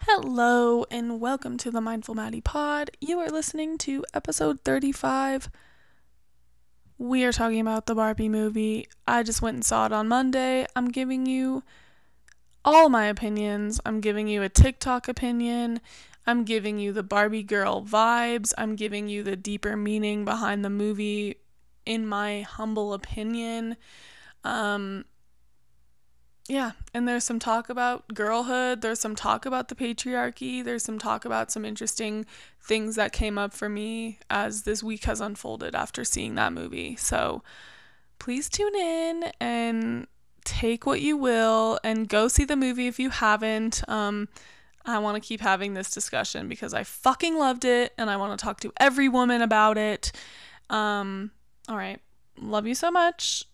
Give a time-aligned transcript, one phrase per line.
[0.00, 2.90] Hello and welcome to the Mindful Madi Pod.
[3.00, 5.50] You are listening to episode 35.
[6.98, 8.88] We are talking about the Barbie movie.
[9.06, 10.66] I just went and saw it on Monday.
[10.74, 11.62] I'm giving you
[12.64, 13.80] all my opinions.
[13.86, 15.80] I'm giving you a TikTok opinion.
[16.26, 18.52] I'm giving you the Barbie girl vibes.
[18.58, 21.36] I'm giving you the deeper meaning behind the movie,
[21.84, 23.76] in my humble opinion.
[24.44, 25.04] Um,
[26.48, 30.98] yeah, and there's some talk about girlhood, there's some talk about the patriarchy, there's some
[30.98, 32.24] talk about some interesting
[32.60, 36.94] things that came up for me as this week has unfolded after seeing that movie.
[36.96, 37.42] So
[38.18, 40.06] please tune in and
[40.44, 43.82] take what you will and go see the movie if you haven't.
[43.88, 44.28] Um,
[44.86, 48.38] I want to keep having this discussion because I fucking loved it and I want
[48.38, 50.12] to talk to every woman about it.
[50.70, 51.32] Um,
[51.68, 52.00] all right.
[52.38, 53.44] Love you so much.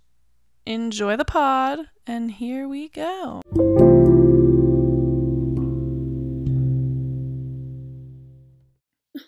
[0.66, 3.40] Enjoy the pod, and here we go.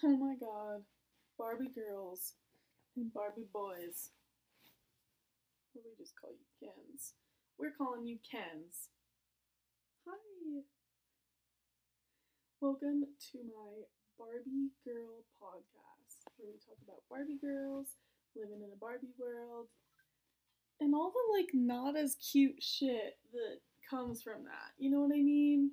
[0.06, 0.82] Oh my god.
[1.38, 2.34] Barbie girls
[2.96, 4.10] and Barbie boys.
[5.72, 7.14] What do we just call you Kens?
[7.58, 8.88] We're calling you Kens.
[10.06, 10.62] Hi.
[12.64, 13.84] Welcome to my
[14.16, 17.88] Barbie Girl podcast, where we talk about Barbie girls
[18.34, 19.68] living in a Barbie world
[20.80, 24.72] and all the like not as cute shit that comes from that.
[24.78, 25.72] You know what I mean?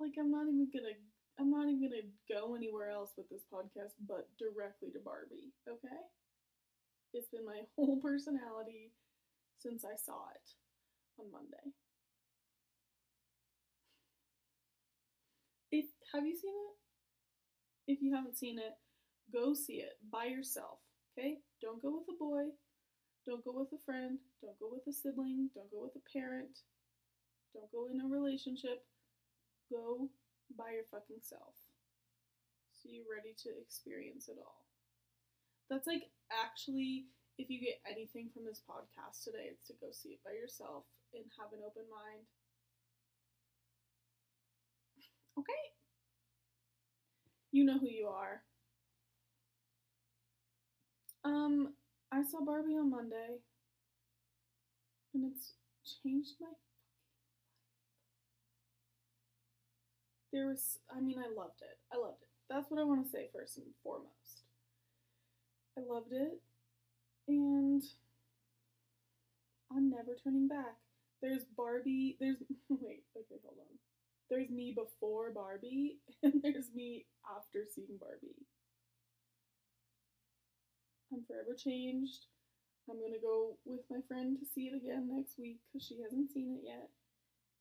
[0.00, 0.98] Like I'm not even gonna
[1.38, 6.02] I'm not even gonna go anywhere else with this podcast but directly to Barbie, okay?
[7.14, 8.90] It's been my whole personality
[9.60, 10.50] since I saw it
[11.16, 11.70] on Monday.
[15.70, 17.92] If have you seen it?
[17.92, 18.74] If you haven't seen it,
[19.32, 20.78] go see it by yourself,
[21.12, 21.38] okay?
[21.60, 22.50] Don't go with a boy,
[23.26, 26.60] don't go with a friend, don't go with a sibling, don't go with a parent,
[27.54, 28.86] don't go in a relationship.
[29.70, 30.10] Go
[30.58, 31.54] by your fucking self.
[32.74, 34.66] So you're ready to experience it all.
[35.68, 37.06] That's like actually,
[37.38, 40.86] if you get anything from this podcast today, it's to go see it by yourself
[41.14, 42.26] and have an open mind.
[45.40, 45.62] Okay?
[47.52, 48.42] You know who you are.
[51.24, 51.74] Um,
[52.12, 53.38] I saw Barbie on Monday,
[55.14, 55.52] and it's
[56.02, 56.48] changed my.
[60.32, 61.78] There was, I mean, I loved it.
[61.92, 62.28] I loved it.
[62.48, 64.44] That's what I want to say first and foremost.
[65.78, 66.40] I loved it,
[67.28, 67.82] and
[69.72, 70.76] I'm never turning back.
[71.22, 72.16] There's Barbie.
[72.20, 72.36] There's
[72.68, 73.04] wait.
[73.16, 73.78] Okay, hold on.
[74.30, 78.46] There's me before Barbie, and there's me after seeing Barbie.
[81.12, 82.26] I'm forever changed.
[82.88, 86.30] I'm gonna go with my friend to see it again next week because she hasn't
[86.30, 86.88] seen it yet.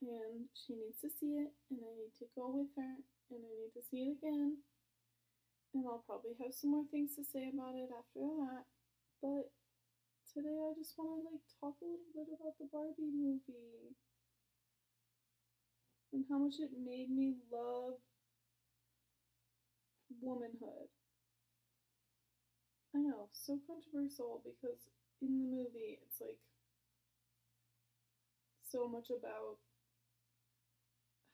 [0.02, 2.94] And she needs to see it, and I need to go with her,
[3.34, 4.62] and I need to see it again.
[5.74, 8.64] And I'll probably have some more things to say about it after that.
[9.22, 9.50] But
[10.34, 13.98] today I just want to like talk a little bit about the Barbie movie
[16.14, 17.96] and how much it made me love
[20.22, 20.90] womanhood.
[22.94, 24.78] I know, so controversial because
[25.24, 26.38] in the movie it's like
[28.64, 29.58] so much about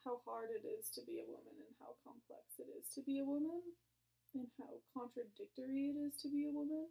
[0.05, 3.19] how hard it is to be a woman and how complex it is to be
[3.19, 3.61] a woman
[4.35, 6.87] and how contradictory it is to be a woman.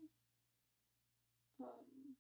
[1.60, 2.14] Um,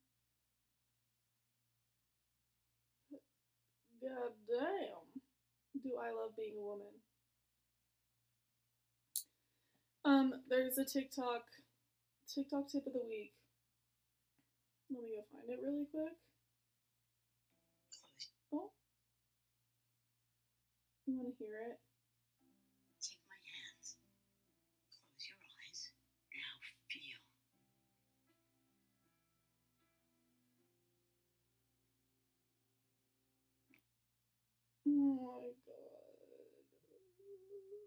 [4.00, 5.03] God damn,
[5.84, 6.88] do I love being a woman.
[10.04, 11.44] Um, there's a TikTok
[12.34, 13.32] TikTok tip of the week.
[14.90, 16.16] Let me go find it really quick.
[18.52, 18.70] Oh.
[21.06, 21.83] You want to hear it?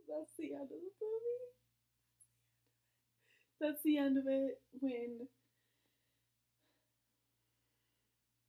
[0.07, 1.53] That's the end of the movie.
[3.59, 5.27] That's the end of it when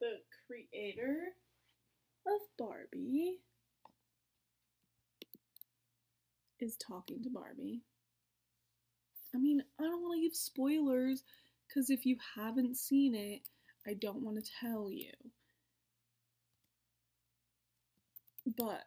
[0.00, 1.34] the creator
[2.26, 3.40] of Barbie
[6.60, 7.82] is talking to Barbie.
[9.34, 11.22] I mean, I don't want to give spoilers
[11.66, 13.42] because if you haven't seen it,
[13.86, 15.12] I don't want to tell you.
[18.56, 18.84] But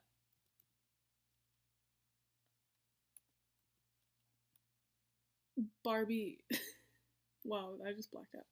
[5.83, 6.39] Barbie.
[7.43, 8.45] wow, I just blacked out.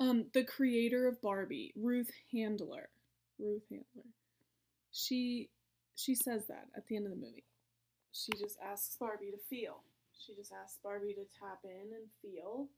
[0.00, 2.88] Um, the creator of Barbie, Ruth Handler.
[3.38, 4.10] Ruth Handler.
[4.92, 5.50] She
[5.96, 7.44] she says that at the end of the movie.
[8.12, 9.82] She just asks Barbie to feel.
[10.18, 12.68] She just asks Barbie to tap in and feel.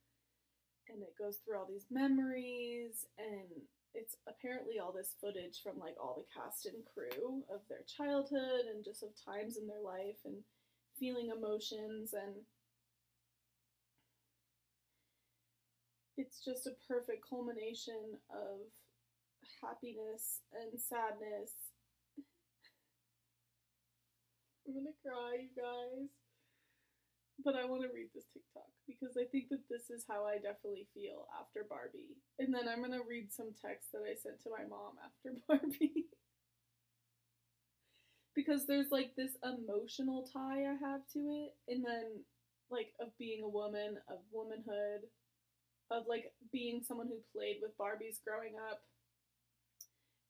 [0.89, 3.63] And it goes through all these memories and
[3.95, 8.67] it's apparently all this footage from like all the cast and crew of their childhood
[8.73, 10.37] and just of times in their life and
[10.99, 12.35] feeling emotions and
[16.21, 18.61] it's just a perfect culmination of
[19.63, 21.53] happiness and sadness.
[24.67, 26.09] I'm gonna cry, you guys.
[27.43, 30.37] But I want to read this TikTok because I think that this is how I
[30.37, 32.21] definitely feel after Barbie.
[32.39, 36.07] And then I'm gonna read some text that I sent to my mom after Barbie.
[38.35, 42.25] because there's like this emotional tie I have to it, and then
[42.71, 45.03] like of being a woman, of womanhood,
[45.91, 48.83] of like being someone who played with Barbies growing up.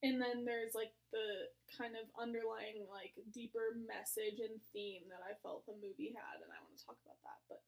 [0.01, 5.37] And then there's like the kind of underlying like deeper message and theme that I
[5.45, 7.37] felt the movie had and I want to talk about that.
[7.45, 7.61] But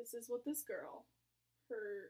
[0.00, 1.04] this is what this girl,
[1.68, 2.08] her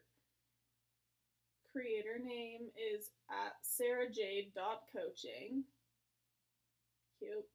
[1.75, 5.67] creator name is at sarahjade.coaching.
[7.19, 7.49] Cute.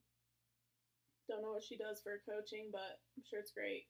[1.27, 3.87] Don't know what she does for coaching, but I'm sure it's great.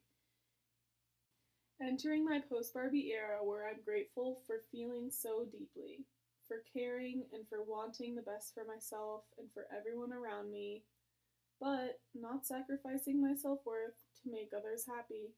[1.81, 6.05] Entering my post Barbie era where I'm grateful for feeling so deeply,
[6.47, 10.83] for caring and for wanting the best for myself and for everyone around me,
[11.59, 15.33] but not sacrificing my self worth to make others happy.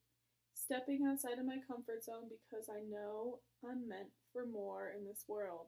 [0.53, 5.23] Stepping outside of my comfort zone because I know I'm meant for more in this
[5.29, 5.67] world.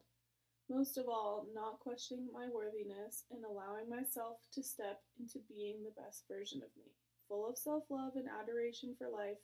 [0.69, 6.01] Most of all, not questioning my worthiness and allowing myself to step into being the
[6.01, 6.91] best version of me,
[7.29, 9.39] full of self love and adoration for life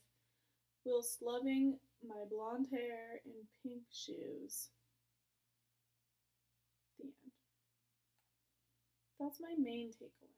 [0.85, 3.33] whilst loving my blonde hair and
[3.63, 4.69] pink shoes.
[6.99, 7.31] The end.
[9.19, 10.33] That's my main takeaway.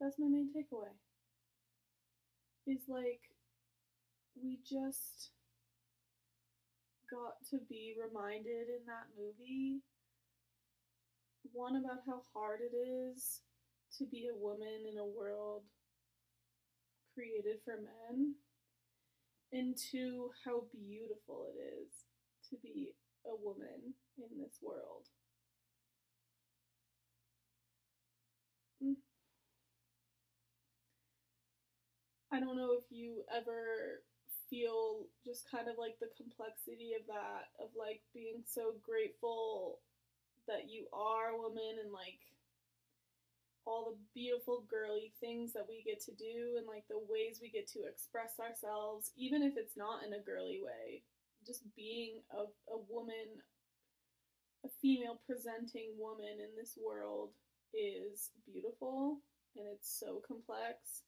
[0.00, 0.94] That's my main takeaway.
[2.66, 3.20] Is like,
[4.42, 5.30] we just
[7.10, 9.82] got to be reminded in that movie
[11.52, 13.40] one about how hard it is
[13.96, 15.62] to be a woman in a world
[17.16, 18.34] created for men,
[19.52, 21.88] into how beautiful it is
[22.50, 22.92] to be
[23.24, 25.08] a woman in this world.
[28.84, 28.96] Mm.
[32.30, 34.02] I don't know if you ever
[34.50, 39.78] feel just kind of like the complexity of that, of like being so grateful
[40.46, 42.20] that you are a woman and like
[43.66, 47.50] all the beautiful girly things that we get to do and like the ways we
[47.50, 51.02] get to express ourselves, even if it's not in a girly way.
[51.44, 53.42] Just being a, a woman,
[54.64, 57.30] a female presenting woman in this world
[57.74, 59.18] is beautiful
[59.56, 61.02] and it's so complex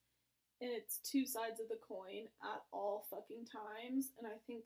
[0.61, 4.65] and it's two sides of the coin at all fucking times and I think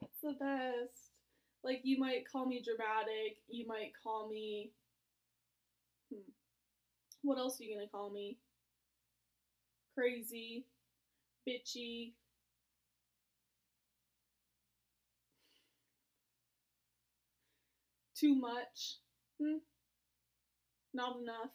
[0.00, 1.10] that's the best.
[1.62, 4.70] Like you might call me dramatic, you might call me.
[7.24, 8.36] What else are you gonna call me?
[9.94, 10.66] Crazy,
[11.48, 12.12] bitchy.
[18.14, 18.98] Too much.
[19.40, 19.56] Hmm.
[20.92, 21.50] Not enough.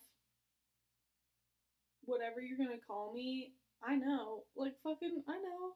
[2.05, 4.45] Whatever you're gonna call me, I know.
[4.55, 5.73] Like fucking, I know.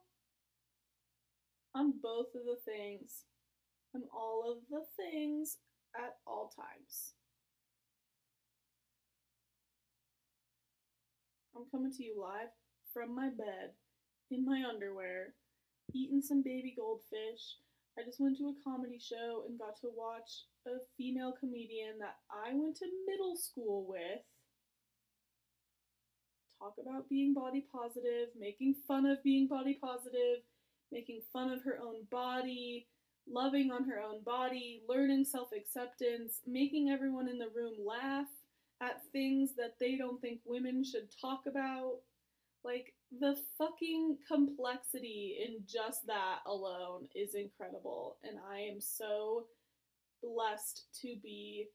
[1.72, 3.26] I'm both of the things.
[3.94, 5.58] I'm all of the things
[5.96, 7.14] at all times.
[11.56, 12.50] I'm coming to you live
[12.92, 13.70] from my bed
[14.30, 15.34] in my underwear,
[15.92, 17.58] eating some baby goldfish.
[17.96, 22.16] I just went to a comedy show and got to watch a female comedian that
[22.30, 24.22] I went to middle school with
[26.58, 30.42] talk about being body positive, making fun of being body positive,
[30.90, 32.86] making fun of her own body,
[33.28, 38.26] loving on her own body, learning self acceptance, making everyone in the room laugh
[38.84, 42.00] at things that they don't think women should talk about.
[42.64, 48.16] Like, the fucking complexity in just that alone is incredible.
[48.22, 49.44] And I am so
[50.22, 51.66] blessed to be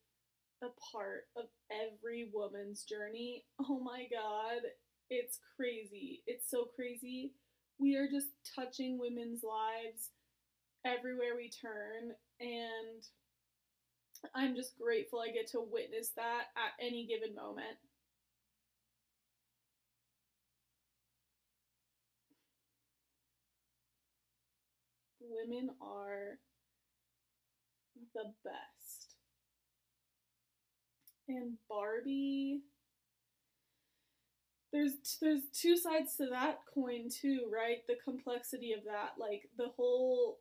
[0.62, 3.44] a part of every woman's journey.
[3.60, 4.62] Oh my god,
[5.08, 6.22] it's crazy.
[6.26, 7.32] It's so crazy.
[7.78, 10.10] We are just touching women's lives
[10.84, 12.12] everywhere we turn.
[12.40, 13.02] And
[14.34, 17.76] I'm just grateful I get to witness that at any given moment.
[25.20, 26.38] Women are
[28.14, 29.14] the best.
[31.28, 32.62] And Barbie
[34.72, 37.78] there's there's two sides to that coin too, right?
[37.88, 40.38] The complexity of that, like the whole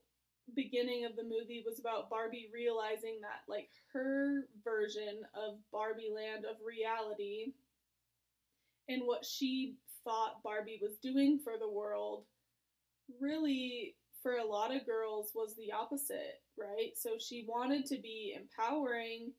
[0.56, 6.46] beginning of the movie was about Barbie realizing that like her version of Barbie land
[6.46, 7.53] of reality
[8.88, 12.24] and what she thought Barbie was doing for the world
[13.20, 16.91] really for a lot of girls was the opposite, right?
[16.96, 19.32] So she wanted to be empowering,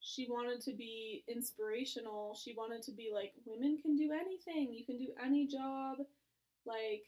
[0.00, 4.84] she wanted to be inspirational, she wanted to be like women can do anything, you
[4.84, 5.98] can do any job,
[6.64, 7.04] like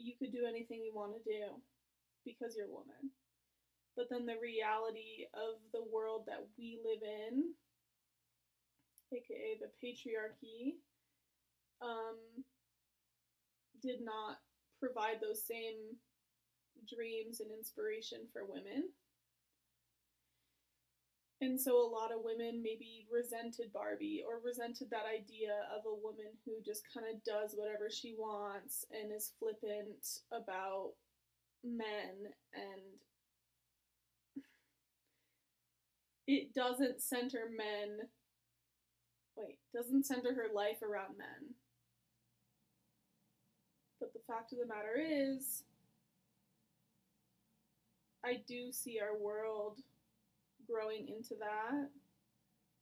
[0.00, 1.44] you could do anything you want to do
[2.24, 3.10] because you're a woman.
[3.96, 7.54] But then the reality of the world that we live in,
[9.12, 10.78] aka the patriarchy,
[11.82, 12.44] um,
[13.82, 14.38] did not
[14.78, 15.98] provide those same
[16.86, 18.90] dreams and inspiration for women.
[21.40, 25.94] And so a lot of women maybe resented Barbie or resented that idea of a
[25.94, 30.94] woman who just kind of does whatever she wants and is flippant about
[31.62, 32.82] men and
[36.26, 38.08] it doesn't center men
[39.36, 41.54] wait, doesn't center her life around men.
[44.00, 45.62] But the fact of the matter is
[48.24, 49.78] I do see our world
[50.70, 51.88] growing into that,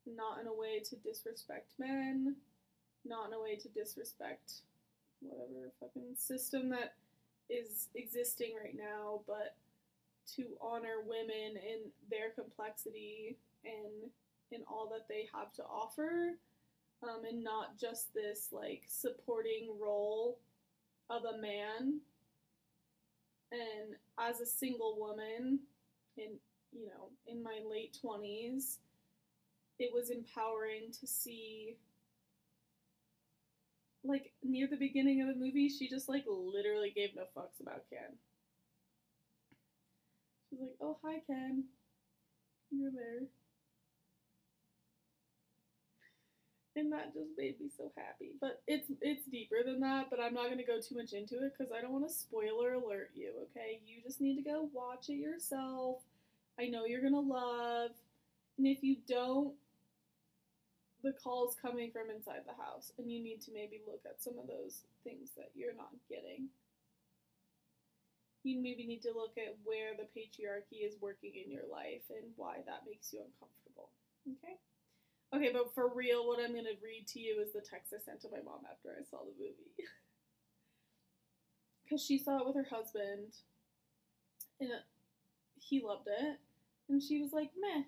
[0.06, 2.36] not in a way to disrespect men,
[3.04, 4.52] not in a way to disrespect
[5.20, 6.94] whatever fucking system that
[7.48, 9.56] is existing right now, but
[10.34, 14.10] to honor women in their complexity and
[14.50, 16.32] in all that they have to offer,
[17.02, 20.38] um, and not just this like supporting role
[21.10, 22.00] of a man.
[23.52, 25.60] And as a single woman,
[26.16, 26.30] in
[26.76, 28.78] you know, in my late 20s,
[29.78, 31.76] it was empowering to see
[34.04, 37.85] like near the beginning of the movie, she just like literally gave no fucks about
[37.90, 38.16] Ken.
[40.50, 41.64] She's like, "Oh, hi Ken.
[42.71, 43.26] You're there."
[46.76, 48.33] And that just made me so happy.
[48.40, 51.42] But it's it's deeper than that, but I'm not going to go too much into
[51.45, 53.80] it cuz I don't want to spoiler alert you, okay?
[53.87, 56.02] You just need to go watch it yourself
[56.58, 57.90] I know you're gonna love.
[58.58, 59.54] And if you don't,
[61.02, 64.38] the call's coming from inside the house, and you need to maybe look at some
[64.38, 66.48] of those things that you're not getting.
[68.42, 72.32] You maybe need to look at where the patriarchy is working in your life and
[72.36, 73.90] why that makes you uncomfortable.
[74.26, 74.58] Okay?
[75.34, 77.98] Okay, but for real, what I'm going to read to you is the text I
[78.02, 79.75] sent to my mom after I saw the movie.
[81.84, 83.30] Because she saw it with her husband,
[84.58, 84.70] and
[85.60, 86.40] he loved it.
[86.88, 87.82] And she was like, meh.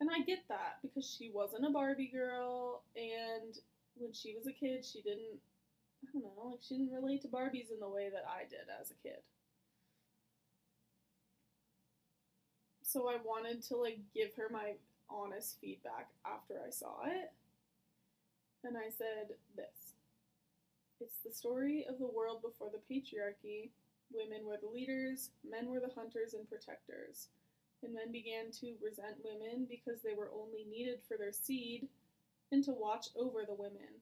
[0.00, 3.56] And I get that because she wasn't a Barbie girl, and
[3.96, 5.38] when she was a kid, she didn't,
[6.04, 8.66] I don't know, like she didn't relate to Barbies in the way that I did
[8.80, 9.22] as a kid.
[12.82, 14.74] So I wanted to like give her my
[15.08, 17.32] honest feedback after I saw it.
[18.62, 19.94] And I said this
[21.00, 23.70] It's the story of the world before the patriarchy.
[24.12, 27.28] Women were the leaders, men were the hunters and protectors
[27.84, 31.88] and men began to resent women because they were only needed for their seed
[32.52, 34.00] and to watch over the women.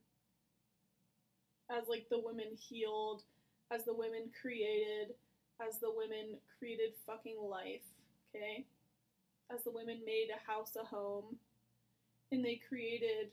[1.70, 3.22] As like the women healed,
[3.70, 5.14] as the women created,
[5.60, 7.84] as the women created fucking life,
[8.34, 8.64] okay?
[9.52, 11.36] As the women made a house a home,
[12.30, 13.30] and they created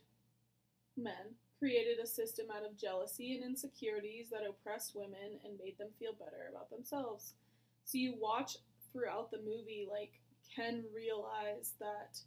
[0.97, 5.89] men, created a system out of jealousy and insecurities that oppressed women and made them
[5.97, 7.33] feel better about themselves.
[7.85, 8.57] So you watch
[8.91, 10.19] throughout the movie, like,
[10.55, 12.19] Ken realize that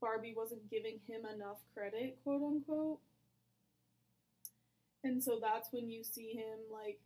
[0.00, 2.98] Barbie wasn't giving him enough credit, quote unquote.
[5.04, 7.00] And so that's when you see him like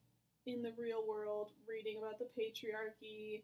[0.47, 3.43] in the real world reading about the patriarchy.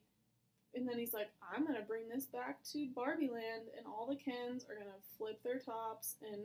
[0.74, 4.16] And then he's like, I'm gonna bring this back to Barbie Land and all the
[4.16, 6.42] Kens are gonna flip their tops and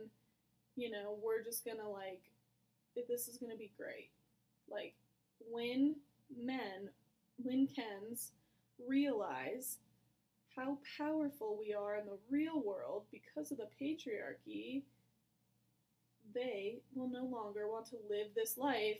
[0.76, 2.22] you know, we're just gonna like
[3.08, 4.10] this is gonna be great.
[4.68, 4.94] Like
[5.50, 5.96] when
[6.36, 6.90] men
[7.42, 8.32] when Kens
[8.86, 9.78] realize
[10.54, 14.82] how powerful we are in the real world because of the patriarchy,
[16.34, 18.98] they will no longer want to live this life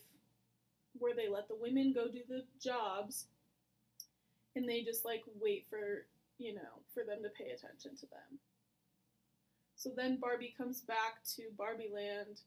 [0.99, 3.27] where they let the women go do the jobs
[4.55, 6.07] and they just like wait for,
[6.39, 8.39] you know, for them to pay attention to them.
[9.77, 12.41] So then Barbie comes back to Barbie Land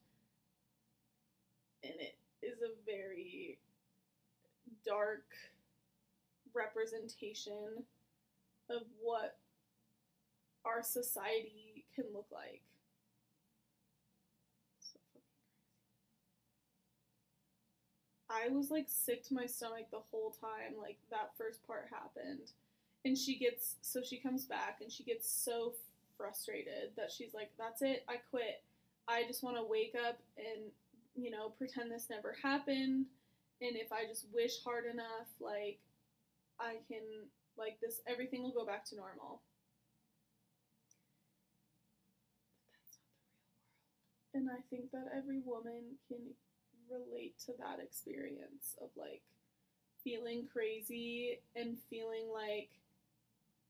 [1.83, 3.57] and it is a very
[4.85, 5.25] dark
[6.53, 7.83] representation
[8.69, 9.37] of what
[10.65, 12.61] our society can look like.
[18.29, 22.51] I was like sick to my stomach the whole time like that first part happened.
[23.05, 25.73] And she gets so she comes back and she gets so
[26.17, 28.61] frustrated that she's like that's it, I quit.
[29.07, 30.71] I just want to wake up and
[31.15, 33.05] you know pretend this never happened
[33.61, 35.79] and if I just wish hard enough like
[36.59, 39.41] I can like this everything will go back to normal.
[42.61, 43.77] But that's not the real world.
[44.33, 46.35] And I think that every woman can
[46.89, 49.21] relate to that experience of like
[50.03, 52.69] feeling crazy and feeling like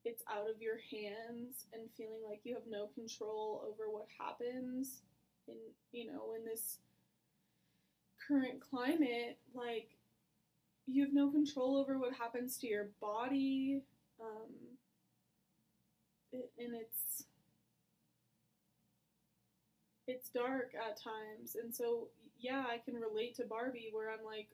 [0.05, 5.01] it's out of your hands and feeling like you have no control over what happens
[5.47, 5.55] in
[5.91, 6.79] you know in this
[8.27, 9.89] current climate like
[10.91, 13.81] you have no control over what happens to your body
[14.21, 14.49] um,
[16.33, 17.25] and it's
[20.07, 21.55] it's dark at times.
[21.61, 22.07] And so
[22.41, 24.47] yeah i can relate to barbie where i'm like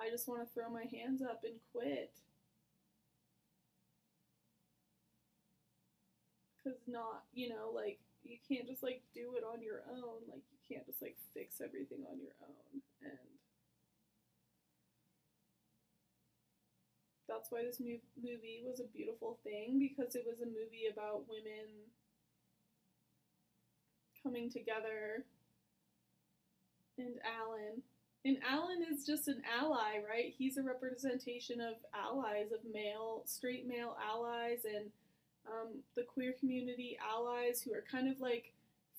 [0.00, 2.10] i just want to throw my hands up and quit.
[6.62, 10.20] Because not you know like you can't just like do it on your own.
[10.28, 12.82] Like you can't just like fix everything on your own.
[13.02, 13.39] And
[17.30, 21.28] that's why this mov- movie was a beautiful thing because it was a movie about
[21.30, 21.70] women
[24.22, 25.24] coming together
[26.98, 27.82] and Alan
[28.24, 30.34] and Alan is just an ally, right?
[30.36, 34.90] He's a representation of allies, of male, straight male allies, and
[35.46, 38.52] um, the queer community allies who are kind of like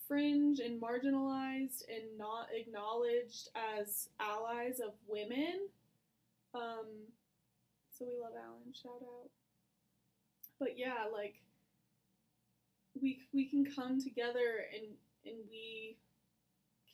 [0.07, 5.67] fringe and marginalized and not acknowledged as allies of women.
[6.55, 6.87] Um,
[8.01, 8.73] so we love Alan.
[8.73, 9.29] Shout out.
[10.59, 11.35] But yeah, like
[12.99, 15.97] we we can come together and and we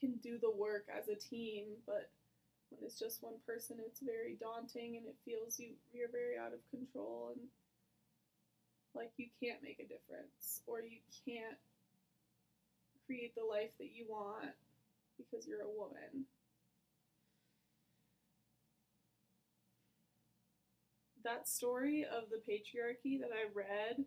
[0.02, 2.10] can do the work as a team, but
[2.70, 6.52] when it's just one person, it's very daunting and it feels you you're very out
[6.52, 7.48] of control and
[8.94, 11.58] like you can't make a difference or you can't
[13.06, 14.52] create the life that you want
[15.18, 16.28] because you're a woman.
[21.28, 24.06] That story of the patriarchy that I read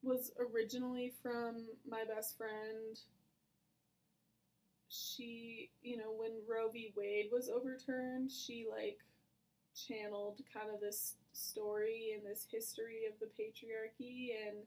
[0.00, 2.96] was originally from my best friend.
[4.88, 6.92] She, you know, when Roe v.
[6.96, 9.00] Wade was overturned, she like
[9.74, 14.58] channeled kind of this story and this history of the patriarchy and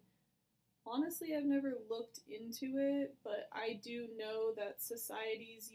[0.86, 5.72] honestly i've never looked into it but i do know that societies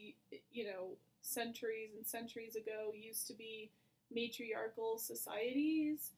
[0.53, 0.91] you know
[1.23, 3.71] centuries and centuries ago used to be
[4.15, 6.11] matriarchal societies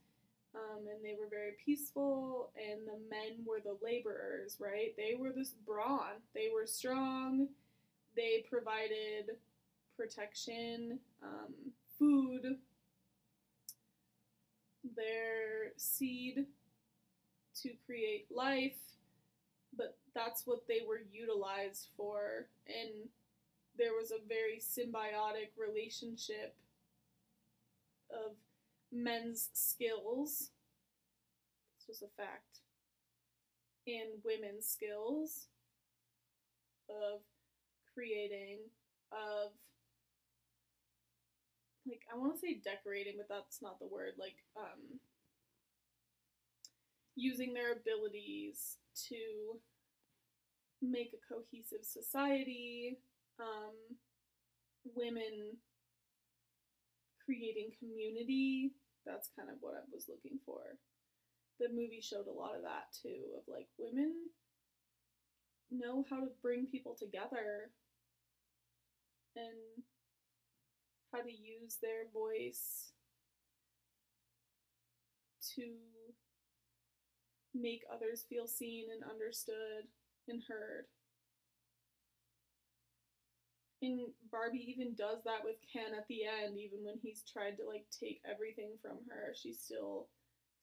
[0.55, 4.95] um, and they were very peaceful and the men were the laborers right?
[4.97, 6.21] They were this brawn.
[6.35, 7.49] They were strong.
[8.17, 9.37] They provided
[9.97, 11.55] protection um,
[11.99, 12.57] food.
[14.97, 16.47] Their seed
[17.63, 18.79] to create life,
[19.77, 22.47] but that's what they were utilized for.
[22.69, 23.09] And
[23.79, 26.55] there was a very symbiotic relationship
[28.11, 28.37] of
[28.93, 30.51] men's skills,
[31.77, 32.61] it's just a fact,
[33.87, 35.49] In women's skills
[36.89, 37.21] of
[37.95, 38.59] creating,
[39.13, 39.53] of
[41.87, 44.15] like I want to say decorating, but that's not the word.
[44.19, 44.99] Like um,
[47.15, 49.61] using their abilities to
[50.83, 52.99] make a cohesive society.
[53.39, 53.97] Um,
[54.95, 55.57] women
[57.27, 58.73] creating community.
[59.05, 60.79] That's kind of what I was looking for.
[61.61, 64.15] The movie showed a lot of that too, of like women
[65.71, 67.71] know how to bring people together
[69.35, 69.85] and
[71.13, 72.93] how to use their voice
[75.55, 75.63] to
[77.55, 79.89] make others feel seen and understood
[80.29, 80.87] and heard.
[83.83, 87.67] And Barbie even does that with Ken at the end, even when he's tried to
[87.67, 90.09] like take everything from her, she still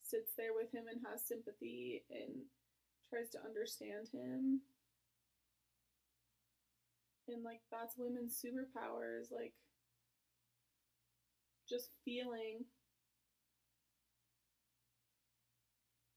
[0.02, 2.46] sits there with him and has sympathy and
[3.10, 4.62] tries to understand him.
[7.28, 9.54] And like that's women's superpowers, like
[11.68, 12.66] just feeling.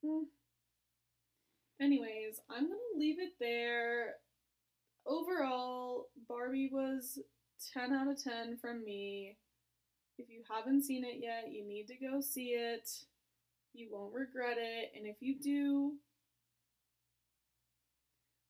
[0.02, 0.24] Hmm.
[1.80, 4.14] Anyways, I'm gonna leave it there.
[5.06, 5.86] Overall,
[6.56, 7.18] Barbie was
[7.74, 9.36] 10 out of 10 from me.
[10.18, 12.88] If you haven't seen it yet, you need to go see it.
[13.74, 14.92] You won't regret it.
[14.96, 15.92] And if you do,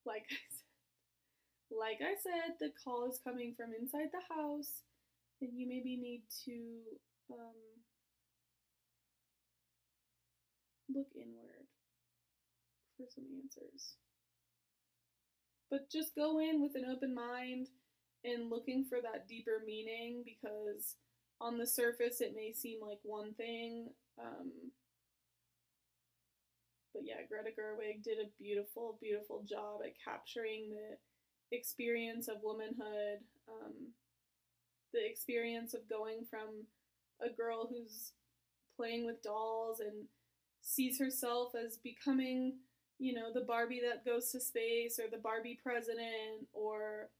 [0.04, 4.82] like I said, like I said, the call is coming from inside the house,
[5.40, 7.58] and you maybe need to um,
[10.94, 11.66] look inward
[12.96, 13.94] for some answers.
[15.68, 17.66] But just go in with an open mind
[18.26, 20.96] and looking for that deeper meaning because
[21.40, 23.90] on the surface it may seem like one thing.
[24.18, 24.50] Um,
[26.92, 33.20] but yeah, Greta Gerwig did a beautiful, beautiful job at capturing the experience of womanhood,
[33.48, 33.92] um,
[34.92, 36.64] the experience of going from
[37.20, 38.12] a girl who's
[38.76, 40.06] playing with dolls and
[40.62, 42.54] sees herself as becoming,
[42.98, 47.10] you know, the Barbie that goes to space or the Barbie president or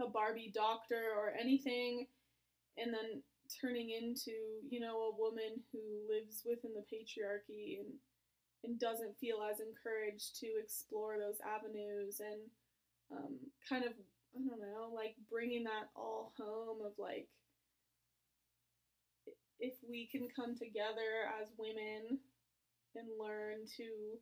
[0.00, 2.06] a Barbie doctor or anything,
[2.76, 3.22] and then
[3.60, 4.32] turning into,
[4.68, 7.88] you know, a woman who lives within the patriarchy and
[8.62, 12.40] and doesn't feel as encouraged to explore those avenues and
[13.10, 13.36] um,
[13.66, 13.92] kind of
[14.36, 17.26] I don't know, like bringing that all home of like
[19.58, 22.18] if we can come together as women
[22.94, 24.18] and learn to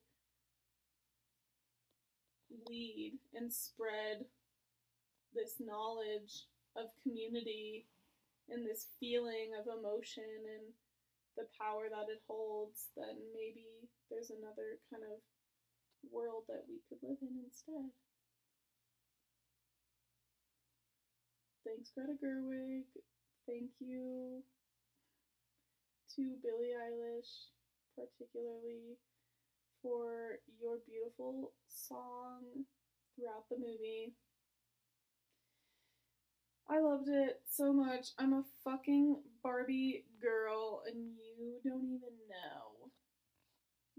[2.68, 4.24] lead and spread
[5.34, 7.86] this knowledge of community
[8.48, 10.72] and this feeling of emotion and
[11.36, 15.20] the power that it holds, then maybe there's another kind of
[16.10, 17.90] world that we could live in instead.
[21.64, 22.88] Thanks, Greta Gerwig.
[23.46, 24.42] Thank you
[26.16, 27.52] to Billie Eilish,
[27.94, 28.96] particularly
[29.82, 32.42] for your beautiful song
[33.14, 34.14] throughout the movie.
[36.70, 38.08] I loved it so much.
[38.18, 42.90] I'm a fucking Barbie girl, and you don't even know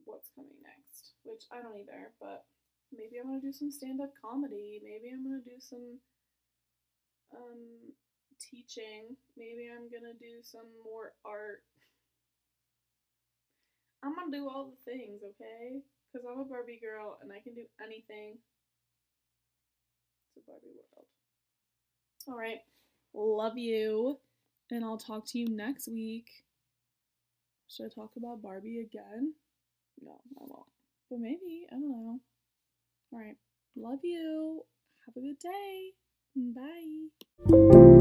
[0.06, 1.14] what's coming next.
[1.24, 2.46] Which I don't either, but
[2.96, 4.80] maybe I'm gonna do some stand up comedy.
[4.84, 5.98] Maybe I'm gonna do some
[7.36, 7.90] um,
[8.40, 9.18] teaching.
[9.36, 11.64] Maybe I'm gonna do some more art.
[14.04, 15.82] I'm gonna do all the things, okay?
[16.12, 18.38] Because I'm a Barbie girl and I can do anything.
[20.30, 21.10] It's a Barbie world.
[22.28, 22.60] All right.
[23.14, 24.20] Love you.
[24.72, 26.30] And I'll talk to you next week.
[27.68, 29.34] Should I talk about Barbie again?
[30.02, 30.68] No, I won't.
[31.10, 31.68] But maybe.
[31.72, 32.20] I don't know.
[33.12, 33.38] All right.
[33.76, 34.62] Love you.
[35.06, 35.94] Have a good day.
[36.36, 37.99] Bye.